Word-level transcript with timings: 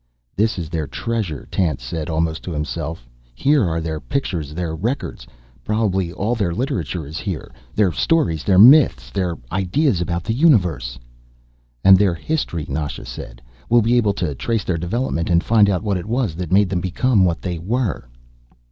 "This 0.35 0.57
is 0.57 0.67
their 0.71 0.87
treasure," 0.87 1.47
Tance 1.51 1.83
said, 1.83 2.09
almost 2.09 2.41
to 2.45 2.51
himself. 2.51 3.07
"Here 3.35 3.63
are 3.69 3.79
their 3.79 3.99
pictures, 3.99 4.55
their 4.55 4.75
records. 4.75 5.27
Probably 5.63 6.11
all 6.11 6.33
their 6.33 6.55
literature 6.55 7.05
is 7.05 7.19
here, 7.19 7.51
their 7.75 7.91
stories, 7.91 8.43
their 8.43 8.57
myths, 8.57 9.11
their 9.11 9.37
ideas 9.51 10.01
about 10.01 10.23
the 10.23 10.33
universe." 10.33 10.97
"And 11.83 11.97
their 11.99 12.15
history," 12.15 12.65
Nasha 12.67 13.05
said. 13.05 13.43
"We'll 13.69 13.83
be 13.83 13.95
able 13.97 14.13
to 14.15 14.33
trace 14.33 14.63
their 14.63 14.79
development 14.79 15.29
and 15.29 15.43
find 15.43 15.69
out 15.69 15.83
what 15.83 15.97
it 15.97 16.07
was 16.07 16.33
that 16.33 16.51
made 16.51 16.69
them 16.69 16.81
become 16.81 17.23
what 17.23 17.43
they 17.43 17.59
were." 17.59 18.07